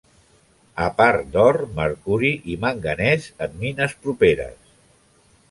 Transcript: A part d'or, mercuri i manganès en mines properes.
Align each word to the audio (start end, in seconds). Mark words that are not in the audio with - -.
A 0.85 0.87
part 1.01 1.27
d'or, 1.35 1.59
mercuri 1.79 2.31
i 2.55 2.57
manganès 2.65 3.29
en 3.49 3.55
mines 3.67 3.95
properes. 4.07 4.59